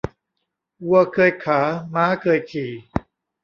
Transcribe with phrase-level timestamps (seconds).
[0.87, 1.59] วัวเคยขา
[1.93, 2.71] ม้าเคยขี่